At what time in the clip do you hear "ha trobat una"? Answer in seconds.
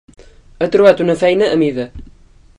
0.65-1.17